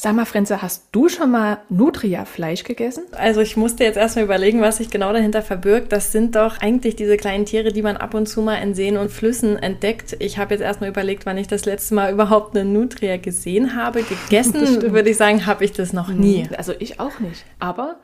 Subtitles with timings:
[0.00, 3.02] Sag mal, Frenze, hast du schon mal Nutria-Fleisch gegessen?
[3.16, 5.90] Also ich musste jetzt erstmal überlegen, was sich genau dahinter verbirgt.
[5.90, 8.96] Das sind doch eigentlich diese kleinen Tiere, die man ab und zu mal in Seen
[8.96, 10.14] und Flüssen entdeckt.
[10.20, 14.04] Ich habe jetzt erstmal überlegt, wann ich das letzte Mal überhaupt eine Nutria gesehen habe.
[14.04, 16.44] Gegessen, würde ich sagen, habe ich das noch nie.
[16.44, 17.44] Hm, also ich auch nicht.
[17.58, 17.96] Aber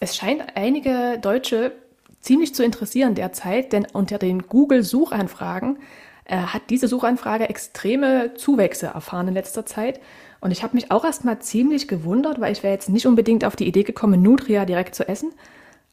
[0.00, 1.70] es scheint einige Deutsche
[2.18, 5.78] ziemlich zu interessieren derzeit, denn unter den Google-Suchanfragen
[6.24, 10.00] äh, hat diese Suchanfrage extreme Zuwächse erfahren in letzter Zeit.
[10.42, 13.54] Und ich habe mich auch erstmal ziemlich gewundert, weil ich wäre jetzt nicht unbedingt auf
[13.54, 15.30] die Idee gekommen, Nutria direkt zu essen.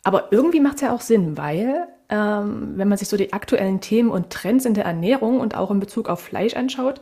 [0.04, 3.80] Aber irgendwie macht es ja auch Sinn, weil ähm, wenn man sich so die aktuellen
[3.80, 7.00] Themen und Trends in der Ernährung und auch in Bezug auf Fleisch anschaut,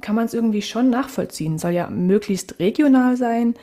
[0.00, 1.58] kann man es irgendwie schon nachvollziehen.
[1.58, 3.54] Soll ja möglichst regional sein,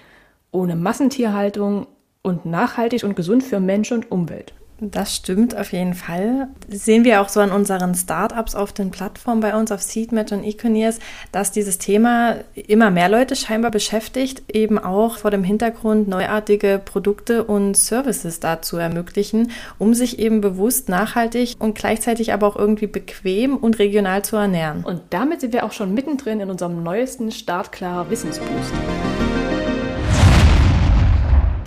[0.54, 1.88] ohne Massentierhaltung
[2.22, 4.54] und nachhaltig und gesund für Mensch und Umwelt.
[4.84, 6.48] Das stimmt auf jeden Fall.
[6.68, 10.32] Das sehen wir auch so an unseren Startups auf den Plattformen bei uns auf Seedmatch
[10.32, 10.98] und Econiers,
[11.32, 17.44] dass dieses Thema immer mehr Leute scheinbar beschäftigt, eben auch vor dem Hintergrund neuartige Produkte
[17.44, 23.58] und Services dazu ermöglichen, um sich eben bewusst nachhaltig und gleichzeitig aber auch irgendwie bequem
[23.58, 24.84] und regional zu ernähren.
[24.84, 28.74] Und damit sind wir auch schon mittendrin in unserem neuesten Startklar Wissensboost.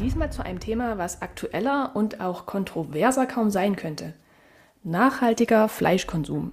[0.04, 4.12] Diesmal zu einem Thema, was aktueller und auch kontroverser kaum sein könnte.
[4.82, 6.52] Nachhaltiger Fleischkonsum.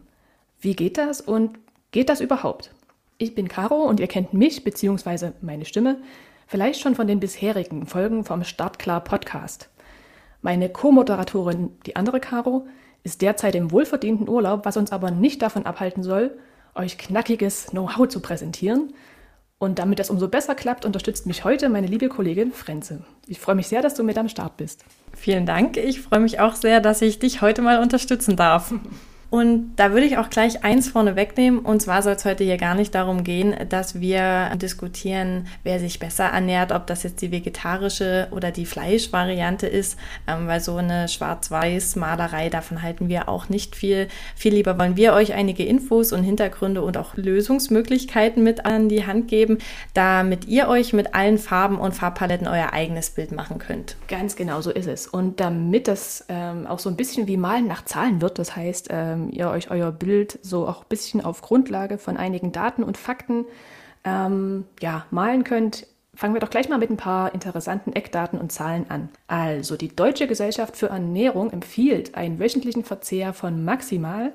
[0.62, 1.60] Wie geht das und
[1.92, 2.74] geht das überhaupt?
[3.18, 5.32] Ich bin Caro und ihr kennt mich bzw.
[5.42, 5.98] meine Stimme
[6.48, 9.68] vielleicht schon von den bisherigen Folgen vom Startklar Podcast.
[10.42, 12.68] Meine Co-Moderatorin, die andere Caro,
[13.04, 16.40] ist derzeit im wohlverdienten Urlaub, was uns aber nicht davon abhalten soll,
[16.74, 18.94] euch knackiges Know-how zu präsentieren
[19.62, 23.04] und damit das umso besser klappt, unterstützt mich heute meine liebe Kollegin Frenze.
[23.28, 24.84] Ich freue mich sehr, dass du mit am Start bist.
[25.16, 25.78] Vielen Dank.
[25.78, 28.73] Ich freue mich auch sehr, dass ich dich heute mal unterstützen darf.
[29.32, 31.60] Und da würde ich auch gleich eins vorne wegnehmen.
[31.60, 36.00] Und zwar soll es heute hier gar nicht darum gehen, dass wir diskutieren, wer sich
[36.00, 41.08] besser ernährt, ob das jetzt die vegetarische oder die Fleischvariante ist, ähm, weil so eine
[41.08, 44.10] Schwarz-Weiß-Malerei, davon halten wir auch nicht viel.
[44.36, 49.08] Viel lieber wollen wir euch einige Infos und Hintergründe und auch Lösungsmöglichkeiten mit an die
[49.08, 49.60] Hand geben,
[49.94, 53.95] damit ihr euch mit allen Farben und Farbpaletten euer eigenes Bild machen könnt.
[54.10, 55.08] Ganz genau so ist es.
[55.08, 58.89] Und damit das ähm, auch so ein bisschen wie Malen nach Zahlen wird, das heißt,
[58.92, 62.83] ähm, ähm, ihr euch euer Bild so auch ein bisschen auf Grundlage von einigen Daten
[62.83, 63.45] und Fakten
[64.04, 68.52] ähm, ja, malen könnt, fangen wir doch gleich mal mit ein paar interessanten Eckdaten und
[68.52, 69.10] Zahlen an.
[69.27, 74.33] Also, die Deutsche Gesellschaft für Ernährung empfiehlt einen wöchentlichen Verzehr von maximal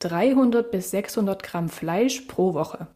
[0.00, 2.86] 300 bis 600 Gramm Fleisch pro Woche.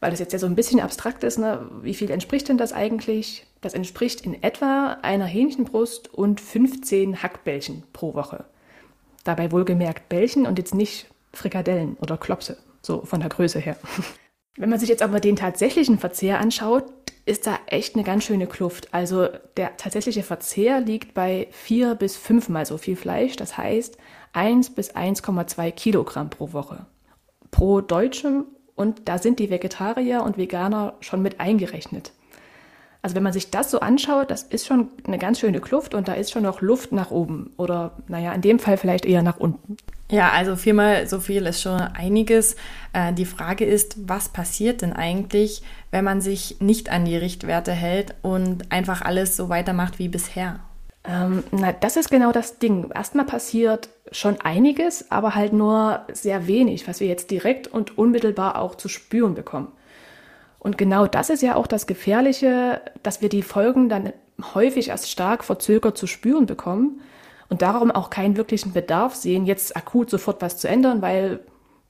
[0.00, 1.68] Weil das jetzt ja so ein bisschen abstrakt ist, ne?
[1.82, 3.46] wie viel entspricht denn das eigentlich?
[3.60, 8.44] Das entspricht in etwa einer Hähnchenbrust und 15 Hackbällchen pro Woche.
[9.28, 13.76] Dabei wohlgemerkt Bällchen und jetzt nicht Frikadellen oder Klopse, so von der Größe her.
[14.56, 16.84] Wenn man sich jetzt aber den tatsächlichen Verzehr anschaut,
[17.26, 18.88] ist da echt eine ganz schöne Kluft.
[18.94, 19.28] Also
[19.58, 23.98] der tatsächliche Verzehr liegt bei vier bis fünfmal so viel Fleisch, das heißt
[24.32, 26.86] 1 bis 1,2 Kilogramm pro Woche.
[27.50, 28.46] Pro Deutschem
[28.76, 32.12] und da sind die Vegetarier und Veganer schon mit eingerechnet.
[33.00, 36.08] Also wenn man sich das so anschaut, das ist schon eine ganz schöne Kluft und
[36.08, 39.38] da ist schon noch Luft nach oben oder naja, in dem Fall vielleicht eher nach
[39.38, 39.76] unten.
[40.10, 42.56] Ja, also viermal so viel ist schon einiges.
[42.92, 47.72] Äh, die Frage ist, was passiert denn eigentlich, wenn man sich nicht an die Richtwerte
[47.72, 50.60] hält und einfach alles so weitermacht wie bisher?
[51.04, 52.90] Ähm, na, das ist genau das Ding.
[52.94, 58.60] Erstmal passiert schon einiges, aber halt nur sehr wenig, was wir jetzt direkt und unmittelbar
[58.60, 59.68] auch zu spüren bekommen.
[60.58, 64.12] Und genau das ist ja auch das Gefährliche, dass wir die Folgen dann
[64.54, 67.00] häufig erst stark verzögert zu spüren bekommen
[67.48, 71.40] und darum auch keinen wirklichen Bedarf sehen, jetzt akut sofort was zu ändern, weil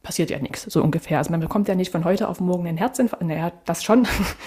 [0.02, 1.18] passiert ja nichts, so ungefähr.
[1.18, 4.06] Also man bekommt ja nicht von heute auf morgen einen Herzinfarkt, naja, das schon,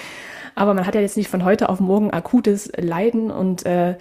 [0.56, 3.98] aber man hat ja jetzt nicht von heute auf morgen akutes Leiden und äh,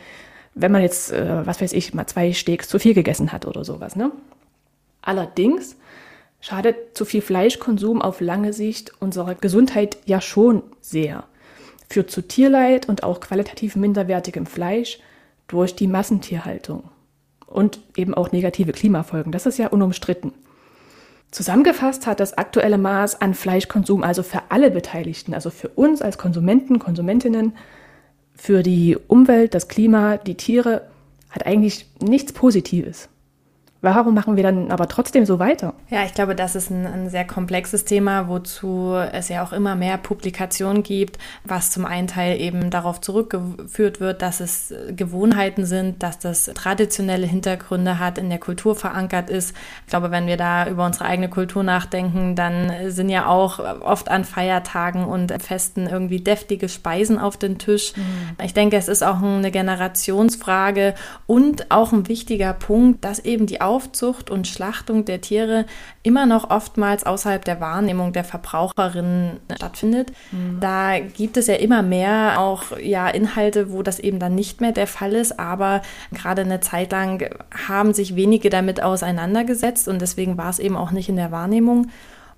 [0.54, 3.64] wenn man jetzt, äh, was weiß ich, mal zwei Steaks zu viel gegessen hat oder
[3.64, 4.10] sowas, ne?
[5.02, 5.76] Allerdings
[6.40, 11.24] schadet zu viel Fleischkonsum auf lange Sicht unserer Gesundheit ja schon sehr.
[11.88, 14.98] Führt zu Tierleid und auch qualitativ minderwertigem Fleisch
[15.48, 16.84] durch die Massentierhaltung.
[17.46, 19.32] Und eben auch negative Klimafolgen.
[19.32, 20.32] Das ist ja unumstritten.
[21.30, 26.18] Zusammengefasst hat das aktuelle Maß an Fleischkonsum also für alle Beteiligten, also für uns als
[26.18, 27.56] Konsumenten, Konsumentinnen,
[28.34, 30.88] für die Umwelt, das Klima, die Tiere,
[31.28, 33.08] hat eigentlich nichts Positives.
[33.82, 35.72] Warum machen wir dann aber trotzdem so weiter?
[35.88, 39.74] Ja, ich glaube, das ist ein, ein, sehr komplexes Thema, wozu es ja auch immer
[39.74, 46.02] mehr Publikationen gibt, was zum einen Teil eben darauf zurückgeführt wird, dass es Gewohnheiten sind,
[46.02, 49.56] dass das traditionelle Hintergründe hat, in der Kultur verankert ist.
[49.86, 54.10] Ich glaube, wenn wir da über unsere eigene Kultur nachdenken, dann sind ja auch oft
[54.10, 57.94] an Feiertagen und Festen irgendwie deftige Speisen auf den Tisch.
[57.96, 58.44] Mhm.
[58.44, 60.94] Ich denke, es ist auch eine Generationsfrage
[61.26, 65.64] und auch ein wichtiger Punkt, dass eben die Aufzucht und Schlachtung der Tiere
[66.02, 70.10] immer noch oftmals außerhalb der Wahrnehmung der Verbraucherinnen stattfindet.
[70.32, 70.58] Mhm.
[70.58, 74.72] Da gibt es ja immer mehr auch ja Inhalte, wo das eben dann nicht mehr
[74.72, 75.82] der Fall ist, aber
[76.12, 77.30] gerade eine Zeit lang
[77.68, 81.90] haben sich wenige damit auseinandergesetzt und deswegen war es eben auch nicht in der Wahrnehmung.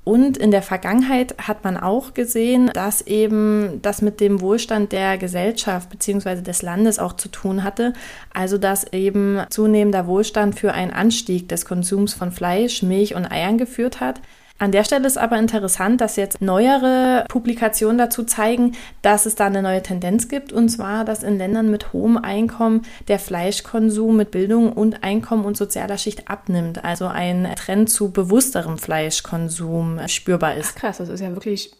[0.04, 5.16] Und in der Vergangenheit hat man auch gesehen, dass eben das mit dem Wohlstand der
[5.16, 6.42] Gesellschaft bzw.
[6.42, 7.92] des Landes auch zu tun hatte.
[8.34, 13.58] Also dass eben zunehmender Wohlstand für einen Anstieg des Konsums von Fleisch, Milch und Eiern
[13.58, 14.20] geführt hat.
[14.62, 19.46] An der Stelle ist aber interessant, dass jetzt neuere Publikationen dazu zeigen, dass es da
[19.46, 24.30] eine neue Tendenz gibt, und zwar, dass in Ländern mit hohem Einkommen der Fleischkonsum mit
[24.30, 26.84] Bildung und Einkommen und sozialer Schicht abnimmt.
[26.84, 30.74] Also ein Trend zu bewussterem Fleischkonsum spürbar ist.
[30.76, 31.72] Ach krass, das ist ja wirklich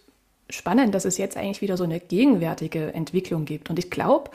[0.50, 3.70] spannend, dass es jetzt eigentlich wieder so eine gegenwärtige Entwicklung gibt.
[3.70, 4.32] Und ich glaube,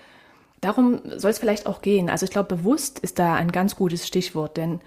[0.61, 2.09] darum soll es vielleicht auch gehen.
[2.09, 4.79] Also ich glaube, bewusst ist da ein ganz gutes Stichwort, denn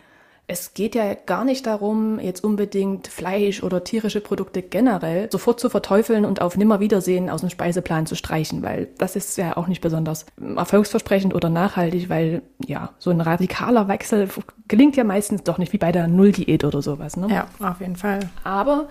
[0.50, 5.70] es geht ja gar nicht darum, jetzt unbedingt Fleisch oder tierische Produkte generell sofort zu
[5.70, 9.80] verteufeln und auf Nimmerwiedersehen aus dem Speiseplan zu streichen, weil das ist ja auch nicht
[9.80, 10.26] besonders
[10.56, 14.28] erfolgsversprechend oder nachhaltig, weil ja, so ein radikaler Wechsel
[14.66, 17.16] gelingt ja meistens doch nicht wie bei der Nulldiät oder sowas.
[17.16, 17.28] Ne?
[17.30, 18.20] Ja, auf jeden Fall.
[18.42, 18.88] Aber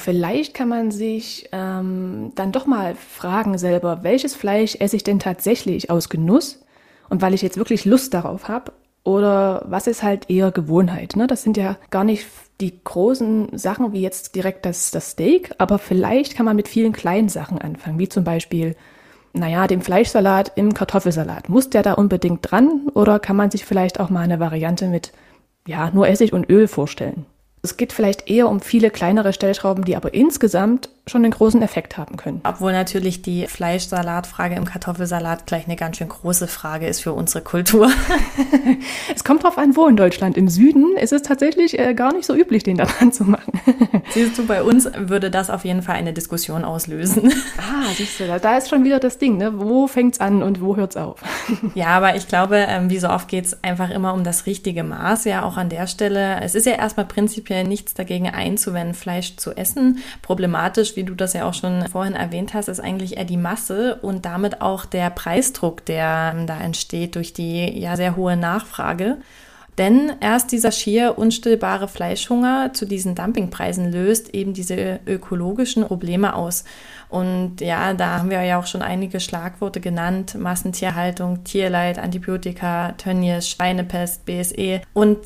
[0.00, 5.18] Vielleicht kann man sich ähm, dann doch mal fragen selber, welches Fleisch esse ich denn
[5.18, 6.64] tatsächlich aus Genuss
[7.08, 8.70] und weil ich jetzt wirklich Lust darauf habe
[9.08, 11.16] oder was ist halt eher Gewohnheit?
[11.16, 11.26] Ne?
[11.26, 12.26] Das sind ja gar nicht
[12.60, 16.92] die großen Sachen wie jetzt direkt das, das Steak, aber vielleicht kann man mit vielen
[16.92, 18.76] kleinen Sachen anfangen, wie zum Beispiel,
[19.32, 21.48] naja, dem Fleischsalat im Kartoffelsalat.
[21.48, 25.12] Muss der da unbedingt dran oder kann man sich vielleicht auch mal eine Variante mit,
[25.66, 27.24] ja, nur Essig und Öl vorstellen?
[27.62, 31.96] Es geht vielleicht eher um viele kleinere Stellschrauben, die aber insgesamt schon einen großen Effekt
[31.96, 32.40] haben können.
[32.44, 37.42] Obwohl natürlich die Fleischsalatfrage im Kartoffelsalat gleich eine ganz schön große Frage ist für unsere
[37.42, 37.90] Kultur.
[39.14, 40.36] es kommt drauf an, wo in Deutschland.
[40.36, 43.60] Im Süden ist es tatsächlich äh, gar nicht so üblich, den da dran zu machen.
[44.10, 47.32] siehst du, bei uns würde das auf jeden Fall eine Diskussion auslösen.
[47.58, 49.52] Ah, siehst du, da ist schon wieder das Ding, ne?
[49.58, 51.20] Wo fängt's an und wo hört's auf?
[51.74, 55.24] ja, aber ich glaube, ähm, wie so oft geht's einfach immer um das richtige Maß,
[55.24, 56.40] ja, auch an der Stelle.
[56.40, 59.98] Es ist ja erstmal prinzipiell nichts dagegen einzuwenden, Fleisch zu essen.
[60.22, 64.00] Problematisch wie du das ja auch schon vorhin erwähnt hast, ist eigentlich eher die Masse
[64.02, 69.18] und damit auch der Preisdruck, der ähm, da entsteht durch die ja sehr hohe Nachfrage.
[69.78, 76.64] Denn erst dieser schier unstillbare Fleischhunger zu diesen Dumpingpreisen löst eben diese ökologischen Probleme aus.
[77.08, 80.34] Und ja, da haben wir ja auch schon einige Schlagworte genannt.
[80.34, 84.80] Massentierhaltung, Tierleid, Antibiotika, Tönnies, Schweinepest, BSE.
[84.94, 85.18] Und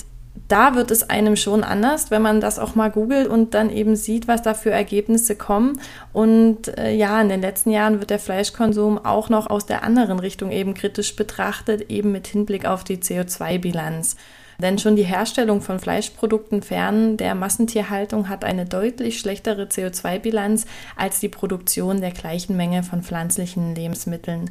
[0.53, 3.97] da wird es einem schon anders, wenn man das auch mal googelt und dann eben
[3.97, 5.81] sieht, was da für Ergebnisse kommen.
[6.13, 10.19] Und äh, ja, in den letzten Jahren wird der Fleischkonsum auch noch aus der anderen
[10.19, 14.17] Richtung eben kritisch betrachtet, eben mit Hinblick auf die CO2-Bilanz.
[14.59, 20.67] Denn schon die Herstellung von Fleischprodukten fern der Massentierhaltung hat eine deutlich schlechtere CO2-Bilanz
[20.97, 24.51] als die Produktion der gleichen Menge von pflanzlichen Lebensmitteln.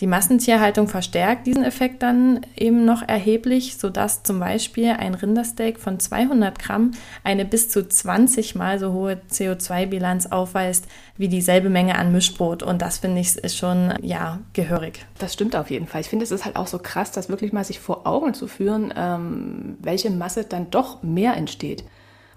[0.00, 6.00] Die Massentierhaltung verstärkt diesen Effekt dann eben noch erheblich, sodass zum Beispiel ein Rindersteak von
[6.00, 6.92] 200 Gramm
[7.22, 10.86] eine bis zu 20 mal so hohe CO2-Bilanz aufweist
[11.18, 12.62] wie dieselbe Menge an Mischbrot.
[12.62, 15.04] Und das finde ich ist schon, ja, gehörig.
[15.18, 16.00] Das stimmt auf jeden Fall.
[16.00, 18.46] Ich finde, es ist halt auch so krass, das wirklich mal sich vor Augen zu
[18.46, 21.84] führen, ähm, welche Masse dann doch mehr entsteht.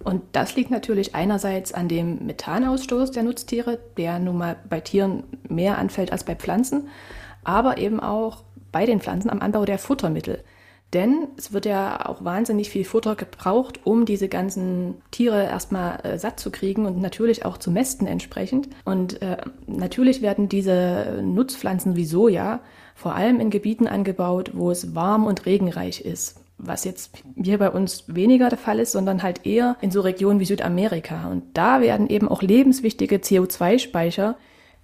[0.03, 5.23] Und das liegt natürlich einerseits an dem Methanausstoß der Nutztiere, der nun mal bei Tieren
[5.47, 6.89] mehr anfällt als bei Pflanzen
[7.43, 10.43] aber eben auch bei den Pflanzen am Anbau der Futtermittel.
[10.93, 16.19] Denn es wird ja auch wahnsinnig viel Futter gebraucht, um diese ganzen Tiere erstmal äh,
[16.19, 18.69] satt zu kriegen und natürlich auch zu mästen entsprechend.
[18.85, 22.59] Und äh, natürlich werden diese Nutzpflanzen wie Soja
[22.93, 26.42] vor allem in Gebieten angebaut, wo es warm und regenreich ist.
[26.57, 30.39] Was jetzt hier bei uns weniger der Fall ist, sondern halt eher in so Regionen
[30.39, 31.27] wie Südamerika.
[31.29, 34.35] Und da werden eben auch lebenswichtige CO2-Speicher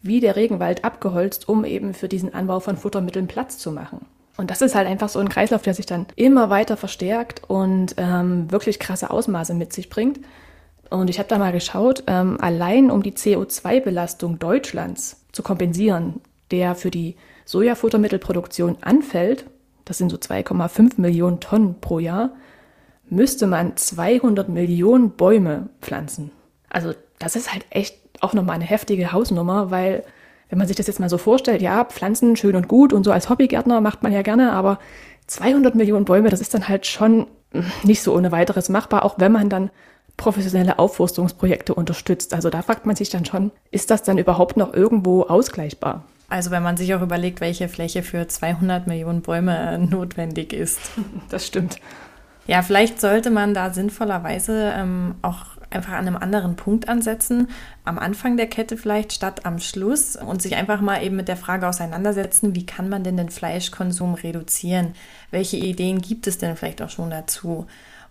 [0.02, 4.06] wie der Regenwald abgeholzt, um eben für diesen Anbau von Futtermitteln Platz zu machen.
[4.38, 7.96] Und das ist halt einfach so ein Kreislauf, der sich dann immer weiter verstärkt und
[7.98, 10.20] ähm, wirklich krasse Ausmaße mit sich bringt.
[10.90, 16.22] Und ich habe da mal geschaut, ähm, allein um die CO2-Belastung Deutschlands zu kompensieren,
[16.52, 19.46] der für die Sojafuttermittelproduktion anfällt,
[19.90, 22.30] das sind so 2,5 Millionen Tonnen pro Jahr,
[23.10, 26.30] müsste man 200 Millionen Bäume pflanzen.
[26.70, 30.04] Also das ist halt echt auch nochmal eine heftige Hausnummer, weil
[30.50, 33.12] wenn man sich das jetzt mal so vorstellt, ja, Pflanzen schön und gut und so
[33.12, 34.78] als Hobbygärtner macht man ja gerne, aber
[35.26, 37.26] 200 Millionen Bäume, das ist dann halt schon
[37.82, 39.72] nicht so ohne weiteres machbar, auch wenn man dann
[40.20, 42.34] professionelle Aufforstungsprojekte unterstützt.
[42.34, 46.04] Also da fragt man sich dann schon, ist das dann überhaupt noch irgendwo ausgleichbar?
[46.28, 50.80] Also wenn man sich auch überlegt, welche Fläche für 200 Millionen Bäume notwendig ist.
[51.30, 51.78] Das stimmt.
[52.48, 57.50] Ja, vielleicht sollte man da sinnvollerweise ähm, auch einfach an einem anderen Punkt ansetzen,
[57.86, 61.38] am Anfang der Kette vielleicht statt am Schluss und sich einfach mal eben mit der
[61.38, 64.96] Frage auseinandersetzen, wie kann man denn den Fleischkonsum reduzieren?
[65.30, 67.68] Welche Ideen gibt es denn vielleicht auch schon dazu?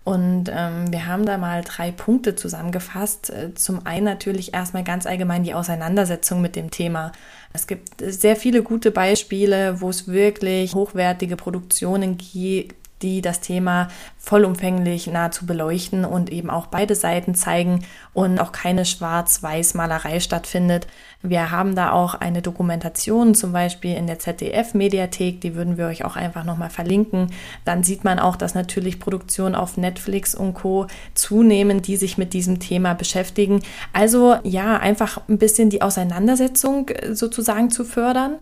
[0.09, 3.29] Und ähm, wir haben da mal drei Punkte zusammengefasst.
[3.29, 7.13] Äh, zum einen natürlich erstmal ganz allgemein die Auseinandersetzung mit dem Thema.
[7.53, 13.89] Es gibt sehr viele gute Beispiele, wo es wirklich hochwertige Produktionen gibt die das Thema
[14.19, 20.87] vollumfänglich nahezu beleuchten und eben auch beide Seiten zeigen und auch keine Schwarz-Weiß-Malerei stattfindet.
[21.23, 26.05] Wir haben da auch eine Dokumentation, zum Beispiel in der ZDF-Mediathek, die würden wir euch
[26.05, 27.33] auch einfach nochmal verlinken.
[27.65, 30.87] Dann sieht man auch, dass natürlich Produktionen auf Netflix und Co.
[31.15, 33.63] zunehmen, die sich mit diesem Thema beschäftigen.
[33.93, 38.37] Also ja, einfach ein bisschen die Auseinandersetzung sozusagen zu fördern.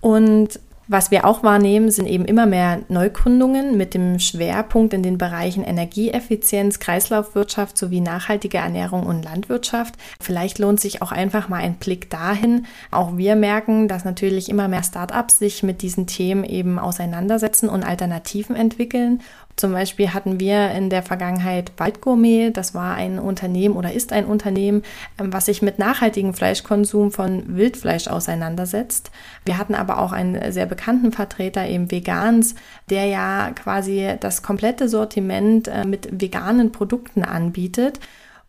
[0.00, 5.18] Und was wir auch wahrnehmen, sind eben immer mehr Neugründungen mit dem Schwerpunkt in den
[5.18, 9.94] Bereichen Energieeffizienz, Kreislaufwirtschaft sowie nachhaltige Ernährung und Landwirtschaft.
[10.20, 12.66] Vielleicht lohnt sich auch einfach mal ein Blick dahin.
[12.90, 17.82] Auch wir merken, dass natürlich immer mehr Startups sich mit diesen Themen eben auseinandersetzen und
[17.82, 19.22] Alternativen entwickeln.
[19.56, 22.54] Zum Beispiel hatten wir in der Vergangenheit Waldgourmet.
[22.54, 24.82] Das war ein Unternehmen oder ist ein Unternehmen,
[25.18, 29.10] ähm, was sich mit nachhaltigem Fleischkonsum von Wildfleisch auseinandersetzt.
[29.46, 32.54] Wir hatten aber auch einen sehr bekannten Vertreter, eben Vegans,
[32.90, 37.98] der ja quasi das komplette Sortiment äh, mit veganen Produkten anbietet.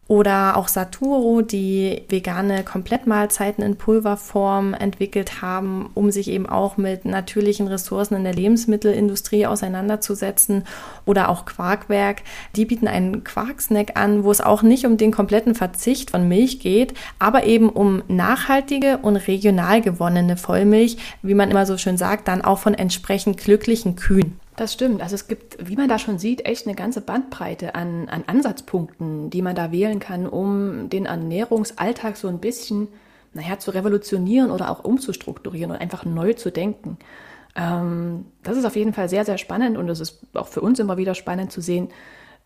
[0.07, 7.03] Oder auch Saturo, die vegane Komplettmahlzeiten in Pulverform entwickelt haben, um sich eben auch mit
[7.03, 10.63] natürlichen Ressourcen in der Lebensmittelindustrie auseinanderzusetzen.
[11.05, 12.21] Oder auch Quarkwerk,
[12.55, 16.61] die bieten einen Quarksnack an, wo es auch nicht um den kompletten Verzicht von Milch
[16.61, 22.29] geht, aber eben um nachhaltige und regional gewonnene Vollmilch, wie man immer so schön sagt,
[22.29, 24.39] dann auch von entsprechend glücklichen Kühen.
[24.57, 25.03] Das stimmt.
[25.03, 29.29] Also es gibt, wie man da schon sieht, echt eine ganze Bandbreite an, an Ansatzpunkten,
[29.29, 32.87] die man da wählen kann, um den Ernährungsalltag so ein bisschen,
[33.33, 36.97] naja, zu revolutionieren oder auch umzustrukturieren und einfach neu zu denken.
[37.55, 40.79] Ähm, das ist auf jeden Fall sehr, sehr spannend und es ist auch für uns
[40.79, 41.89] immer wieder spannend zu sehen,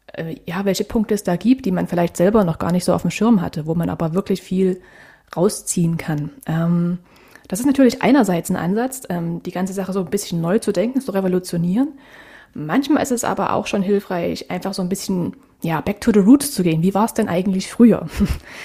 [0.07, 2.93] äh, ja, welche Punkte es da gibt, die man vielleicht selber noch gar nicht so
[2.93, 4.81] auf dem Schirm hatte, wo man aber wirklich viel
[5.33, 6.31] rausziehen kann.
[6.45, 6.99] Ähm,
[7.51, 10.71] das ist natürlich einerseits ein Ansatz, ähm, die ganze Sache so ein bisschen neu zu
[10.71, 11.89] denken, zu revolutionieren.
[12.53, 16.19] Manchmal ist es aber auch schon hilfreich, einfach so ein bisschen, ja, back to the
[16.19, 16.81] roots zu gehen.
[16.81, 18.07] Wie war es denn eigentlich früher?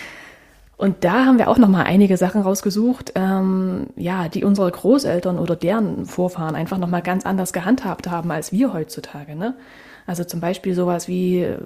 [0.76, 5.40] Und da haben wir auch noch mal einige Sachen rausgesucht, ähm, ja, die unsere Großeltern
[5.40, 9.35] oder deren Vorfahren einfach noch mal ganz anders gehandhabt haben als wir heutzutage.
[9.35, 9.57] Ne?
[10.06, 11.58] Also zum Beispiel sowas wie äh,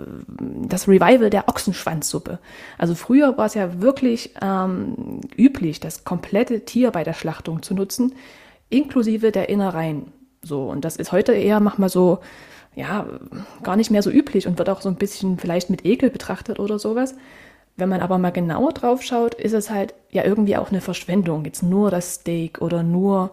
[0.67, 2.39] das Revival der Ochsenschwanzsuppe.
[2.79, 7.75] Also früher war es ja wirklich ähm, üblich, das komplette Tier bei der Schlachtung zu
[7.75, 8.15] nutzen,
[8.71, 10.13] inklusive der Innereien.
[10.43, 12.21] So, und das ist heute eher manchmal so,
[12.75, 13.07] ja,
[13.63, 16.59] gar nicht mehr so üblich und wird auch so ein bisschen vielleicht mit Ekel betrachtet
[16.59, 17.15] oder sowas.
[17.77, 21.45] Wenn man aber mal genauer drauf schaut, ist es halt ja irgendwie auch eine Verschwendung,
[21.45, 23.33] jetzt nur das Steak oder nur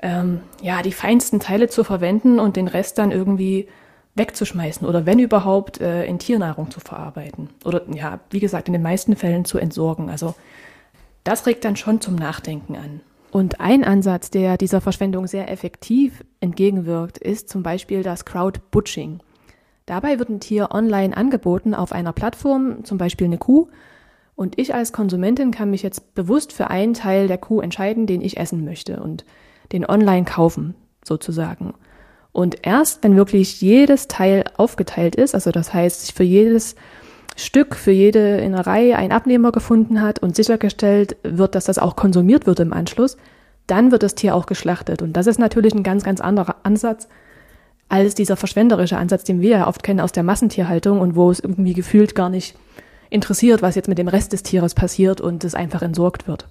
[0.00, 3.68] ähm, ja die feinsten Teile zu verwenden und den Rest dann irgendwie
[4.14, 8.82] wegzuschmeißen oder wenn überhaupt äh, in Tiernahrung zu verarbeiten oder ja, wie gesagt, in den
[8.82, 10.08] meisten Fällen zu entsorgen.
[10.10, 10.34] Also
[11.24, 13.00] das regt dann schon zum Nachdenken an.
[13.32, 19.18] Und ein Ansatz, der dieser Verschwendung sehr effektiv entgegenwirkt, ist zum Beispiel das Crowd-Butching.
[19.86, 23.68] Dabei wird ein Tier online angeboten auf einer Plattform, zum Beispiel eine Kuh,
[24.36, 28.20] und ich als Konsumentin kann mich jetzt bewusst für einen Teil der Kuh entscheiden, den
[28.20, 29.24] ich essen möchte und
[29.72, 31.74] den online kaufen, sozusagen.
[32.34, 36.74] Und erst wenn wirklich jedes Teil aufgeteilt ist, also das heißt, für jedes
[37.36, 42.44] Stück, für jede Innerei ein Abnehmer gefunden hat und sichergestellt wird, dass das auch konsumiert
[42.46, 43.16] wird im Anschluss,
[43.68, 45.00] dann wird das Tier auch geschlachtet.
[45.00, 47.06] Und das ist natürlich ein ganz, ganz anderer Ansatz
[47.88, 51.38] als dieser verschwenderische Ansatz, den wir ja oft kennen aus der Massentierhaltung und wo es
[51.38, 52.56] irgendwie gefühlt gar nicht
[53.10, 56.48] interessiert, was jetzt mit dem Rest des Tieres passiert und es einfach entsorgt wird.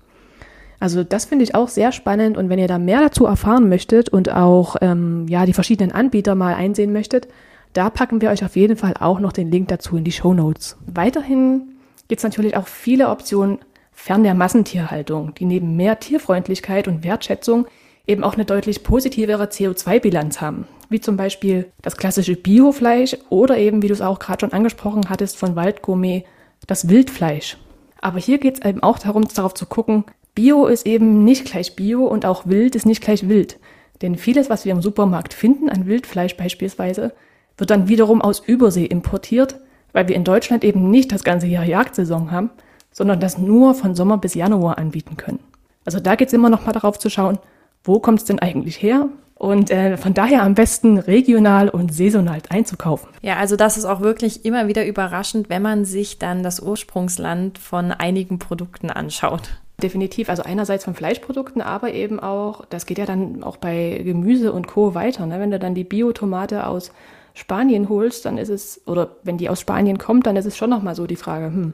[0.84, 4.10] Also das finde ich auch sehr spannend und wenn ihr da mehr dazu erfahren möchtet
[4.10, 7.30] und auch ähm, ja die verschiedenen Anbieter mal einsehen möchtet,
[7.72, 10.34] da packen wir euch auf jeden Fall auch noch den Link dazu in die Show
[10.34, 10.76] Notes.
[10.86, 11.78] Weiterhin
[12.10, 13.60] gibt es natürlich auch viele Optionen
[13.94, 17.66] fern der Massentierhaltung, die neben mehr Tierfreundlichkeit und Wertschätzung
[18.06, 23.84] eben auch eine deutlich positivere CO2-Bilanz haben, wie zum Beispiel das klassische Biofleisch oder eben,
[23.84, 26.26] wie du es auch gerade schon angesprochen hattest, von Waldgourmet,
[26.68, 27.56] das Wildfleisch.
[28.02, 30.04] Aber hier geht es eben auch darum, darauf zu gucken,
[30.36, 33.60] Bio ist eben nicht gleich Bio und auch Wild ist nicht gleich Wild.
[34.02, 37.14] Denn vieles, was wir im Supermarkt finden, an Wildfleisch beispielsweise,
[37.58, 39.60] wird dann wiederum aus Übersee importiert,
[39.92, 42.50] weil wir in Deutschland eben nicht das ganze Jahr Jagdsaison haben,
[42.92, 45.40] sondern das nur von Sommer bis Januar anbieten können.
[45.86, 47.38] Also da geht es immer noch mal darauf zu schauen,
[47.84, 49.10] wo kommt es denn eigentlich her?
[49.36, 53.10] Und äh, von daher am besten regional und saisonal einzukaufen.
[53.22, 57.58] Ja, also das ist auch wirklich immer wieder überraschend, wenn man sich dann das Ursprungsland
[57.58, 59.50] von einigen Produkten anschaut.
[59.84, 64.54] Definitiv, also einerseits von Fleischprodukten, aber eben auch, das geht ja dann auch bei Gemüse
[64.54, 64.96] und Co.
[64.96, 65.26] weiter.
[65.26, 65.42] Ne?
[65.42, 66.94] Wenn du dann die Biotomate aus
[67.34, 70.70] Spanien holst, dann ist es, oder wenn die aus Spanien kommt, dann ist es schon
[70.70, 71.74] nochmal so die Frage, hm,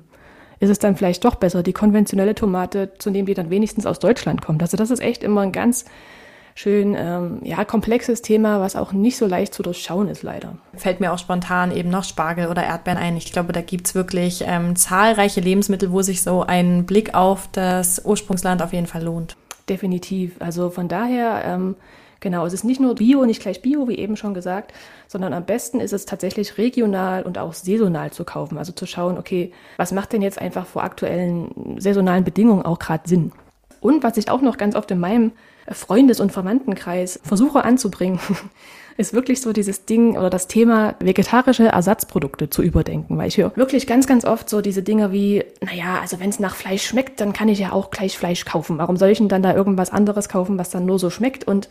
[0.59, 3.99] ist es dann vielleicht doch besser, die konventionelle Tomate zu nehmen, die dann wenigstens aus
[3.99, 4.63] Deutschland kommt.
[4.63, 5.85] Also das ist echt immer ein ganz
[6.59, 10.57] schön ähm, ja, komplexes Thema, was auch nicht so leicht zu durchschauen ist, leider.
[10.75, 13.15] Fällt mir auch spontan eben noch Spargel oder Erdbeeren ein.
[13.15, 17.47] Ich glaube, da gibt es wirklich ähm, zahlreiche Lebensmittel, wo sich so ein Blick auf
[17.53, 19.37] das Ursprungsland auf jeden Fall lohnt.
[19.69, 20.35] Definitiv.
[20.39, 21.77] Also von daher, ähm,
[22.19, 24.73] genau, es ist nicht nur Bio, nicht gleich Bio, wie eben schon gesagt,
[25.07, 28.57] sondern am besten ist es tatsächlich regional und auch saisonal zu kaufen.
[28.57, 33.07] Also zu schauen, okay, was macht denn jetzt einfach vor aktuellen saisonalen Bedingungen auch gerade
[33.07, 33.31] Sinn?
[33.79, 35.31] Und was ich auch noch ganz oft in meinem
[35.71, 38.19] Freundes- und Verwandtenkreis versuche anzubringen,
[38.97, 43.55] ist wirklich so dieses Ding oder das Thema vegetarische Ersatzprodukte zu überdenken, weil ich höre
[43.55, 47.21] wirklich ganz, ganz oft so diese Dinge wie, naja, also wenn es nach Fleisch schmeckt,
[47.21, 48.77] dann kann ich ja auch gleich Fleisch kaufen.
[48.77, 51.45] Warum soll ich denn dann da irgendwas anderes kaufen, was dann nur so schmeckt?
[51.45, 51.69] Und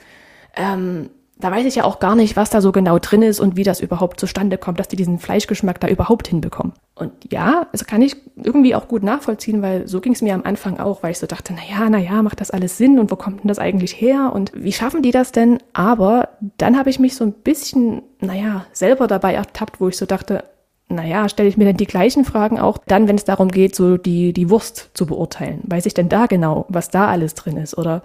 [0.56, 3.56] ähm, da weiß ich ja auch gar nicht, was da so genau drin ist und
[3.56, 6.72] wie das überhaupt zustande kommt, dass die diesen Fleischgeschmack da überhaupt hinbekommen.
[6.96, 10.42] Und ja, also kann ich irgendwie auch gut nachvollziehen, weil so ging es mir am
[10.42, 13.12] Anfang auch, weil ich so dachte, na ja, na ja, macht das alles Sinn und
[13.12, 15.58] wo kommt denn das eigentlich her und wie schaffen die das denn?
[15.72, 20.06] Aber dann habe ich mich so ein bisschen, naja, selber dabei ertappt, wo ich so
[20.06, 20.42] dachte,
[20.88, 23.96] naja, stelle ich mir denn die gleichen Fragen auch dann, wenn es darum geht, so
[23.96, 25.60] die, die Wurst zu beurteilen.
[25.64, 27.76] Weiß ich denn da genau, was da alles drin ist?
[27.76, 28.02] Oder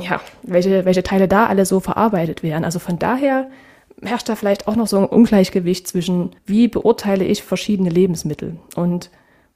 [0.00, 2.64] ja, welche, welche Teile da alle so verarbeitet werden.
[2.64, 3.48] Also von daher
[4.02, 8.56] herrscht da vielleicht auch noch so ein Ungleichgewicht zwischen, wie beurteile ich verschiedene Lebensmittel.
[8.76, 9.10] Und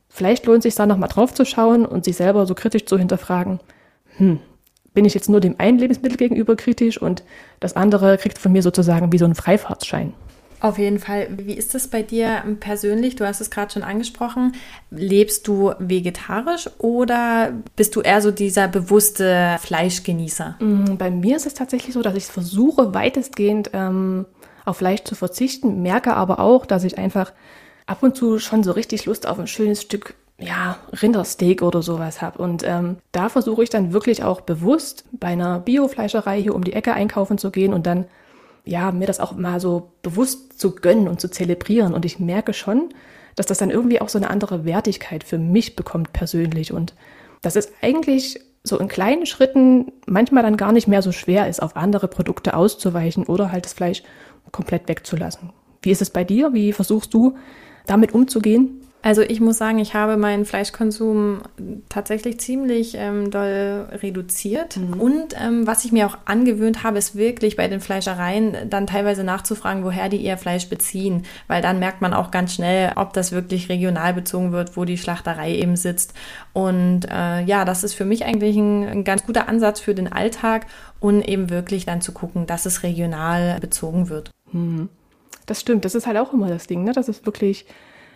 [0.09, 3.61] vielleicht lohnt sich da nochmal drauf zu schauen und sich selber so kritisch zu hinterfragen,
[4.17, 4.39] hm,
[4.95, 7.23] bin ich jetzt nur dem einen Lebensmittel gegenüber kritisch und
[7.61, 10.13] das andere kriegt von mir sozusagen wie so einen Freifahrtsschein.
[10.63, 11.27] Auf jeden Fall.
[11.39, 13.17] Wie ist das bei dir persönlich?
[13.17, 14.53] Du hast es gerade schon angesprochen.
[14.93, 20.55] Lebst du vegetarisch oder bist du eher so dieser bewusste Fleischgenießer?
[20.61, 24.25] Mm, bei mir ist es tatsächlich so, dass ich versuche, weitestgehend ähm,
[24.65, 27.33] auf Fleisch zu verzichten, merke aber auch, dass ich einfach
[27.87, 32.23] ab und zu schon so richtig Lust auf ein schönes Stück ja, Rindersteak oder sowas
[32.23, 32.41] habe.
[32.41, 36.75] Und ähm, da versuche ich dann wirklich auch bewusst bei einer Biofleischerei hier um die
[36.75, 38.05] Ecke einkaufen zu gehen und dann
[38.65, 41.95] ja, mir das auch mal so bewusst zu gönnen und zu zelebrieren.
[41.95, 42.91] Und ich merke schon,
[43.35, 46.73] dass das dann irgendwie auch so eine andere Wertigkeit für mich bekommt persönlich.
[46.73, 46.95] Und
[47.41, 51.61] dass es eigentlich so in kleinen Schritten manchmal dann gar nicht mehr so schwer ist,
[51.61, 54.03] auf andere Produkte auszuweichen oder halt das Fleisch
[54.53, 55.53] komplett wegzulassen.
[55.83, 56.53] Wie ist es bei dir?
[56.53, 57.37] Wie versuchst du
[57.87, 58.82] damit umzugehen?
[59.05, 61.43] Also ich muss sagen, ich habe meinen Fleischkonsum
[61.89, 64.77] tatsächlich ziemlich ähm, doll reduziert.
[64.77, 65.01] Mhm.
[65.01, 69.25] Und ähm, was ich mir auch angewöhnt habe, ist wirklich bei den Fleischereien dann teilweise
[69.25, 71.25] nachzufragen, woher die ihr Fleisch beziehen.
[71.49, 74.99] Weil dann merkt man auch ganz schnell, ob das wirklich regional bezogen wird, wo die
[74.99, 76.15] Schlachterei eben sitzt.
[76.53, 80.13] Und äh, ja, das ist für mich eigentlich ein, ein ganz guter Ansatz für den
[80.13, 80.67] Alltag
[81.01, 84.31] und eben wirklich dann zu gucken, dass es regional bezogen wird.
[84.53, 84.89] Mhm.
[85.47, 86.93] Das stimmt, das ist halt auch immer das Ding, ne?
[86.93, 87.67] Das ist wirklich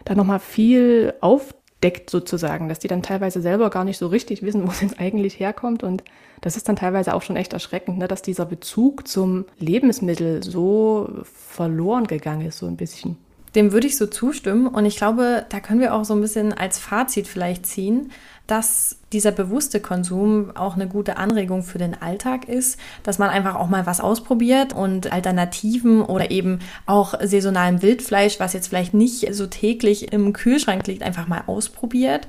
[0.07, 4.63] da nochmal viel aufdeckt sozusagen, dass die dann teilweise selber gar nicht so richtig wissen,
[4.67, 5.83] wo es jetzt eigentlich herkommt.
[5.83, 6.03] Und
[6.41, 11.11] das ist dann teilweise auch schon echt erschreckend, ne, dass dieser Bezug zum Lebensmittel so
[11.25, 13.19] verloren gegangen ist, so ein bisschen.
[13.55, 14.67] Dem würde ich so zustimmen.
[14.67, 18.13] Und ich glaube, da können wir auch so ein bisschen als Fazit vielleicht ziehen,
[18.47, 23.57] dass dieser bewusste Konsum auch eine gute Anregung für den Alltag ist, dass man einfach
[23.57, 29.35] auch mal was ausprobiert und Alternativen oder eben auch saisonalen Wildfleisch, was jetzt vielleicht nicht
[29.35, 32.29] so täglich im Kühlschrank liegt, einfach mal ausprobiert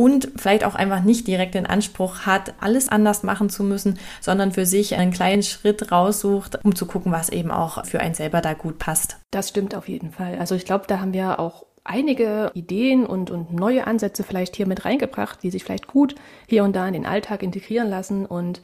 [0.00, 4.52] und vielleicht auch einfach nicht direkt den Anspruch hat, alles anders machen zu müssen, sondern
[4.52, 8.40] für sich einen kleinen Schritt raussucht, um zu gucken, was eben auch für einen selber
[8.40, 9.18] da gut passt.
[9.30, 10.38] Das stimmt auf jeden Fall.
[10.38, 14.66] Also ich glaube, da haben wir auch einige Ideen und, und neue Ansätze vielleicht hier
[14.66, 16.14] mit reingebracht, die sich vielleicht gut
[16.46, 18.26] hier und da in den Alltag integrieren lassen.
[18.26, 18.60] Und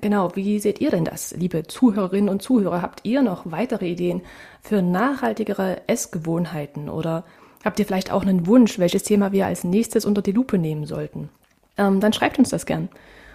[0.00, 2.82] genau, wie seht ihr denn das, liebe Zuhörerinnen und Zuhörer?
[2.82, 4.22] Habt ihr noch weitere Ideen
[4.62, 7.24] für nachhaltigere Essgewohnheiten oder
[7.64, 10.86] habt ihr vielleicht auch einen Wunsch, welches Thema wir als nächstes unter die Lupe nehmen
[10.86, 11.28] sollten?
[11.76, 12.88] Ähm, dann schreibt uns das gern.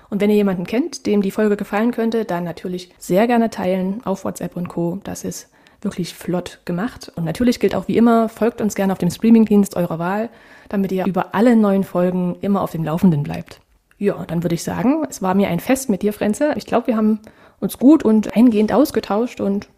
[0.10, 4.02] Und wenn ihr jemanden kennt, dem die Folge gefallen könnte, dann natürlich sehr gerne teilen
[4.06, 5.00] auf WhatsApp und Co.
[5.04, 5.50] Das ist
[5.86, 7.12] wirklich flott gemacht.
[7.16, 10.30] Und natürlich gilt auch wie immer, folgt uns gerne auf dem Streamingdienst eurer Wahl,
[10.68, 13.62] damit ihr über alle neuen Folgen immer auf dem Laufenden bleibt.
[13.98, 16.54] Ja, dann würde ich sagen, es war mir ein Fest mit dir, Frenze.
[16.58, 17.20] Ich glaube, wir haben
[17.62, 19.70] uns gut und eingehend ausgetauscht und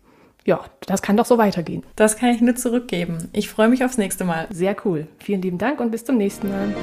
[0.46, 1.84] ja, das kann doch so weitergehen.
[1.96, 3.30] Das kann ich nur zurückgeben.
[3.34, 4.48] Ich freue mich aufs nächste Mal.
[4.50, 5.08] Sehr cool.
[5.20, 6.74] Vielen lieben Dank und bis zum nächsten Mal.